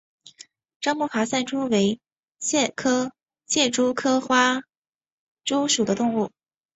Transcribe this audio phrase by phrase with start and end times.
[0.79, 1.99] 樟木爬赛蛛为
[2.39, 2.71] 蟹
[3.71, 4.61] 蛛科花
[5.45, 6.31] 蛛属的动物。